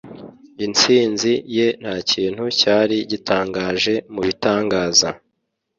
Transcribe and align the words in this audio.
Intsinzi 0.65 1.31
ye 1.57 1.67
ntakintu 1.81 2.43
cyari 2.59 2.97
gitangaje 3.11 3.93
mubitangaza. 4.13 5.09